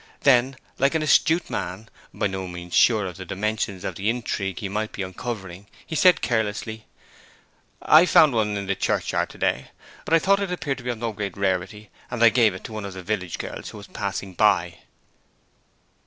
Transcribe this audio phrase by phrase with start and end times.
[0.21, 4.57] Then, like an astute man, by no means sure of the dimensions of the intrigue
[4.57, 6.87] he might be uncovering, he said carelessly,
[7.83, 9.67] 'I found such a one in the churchyard to day.
[10.05, 12.63] But I thought it appeared to be of no great rarity, and I gave it
[12.63, 14.79] to one of the village girls who was passing by.'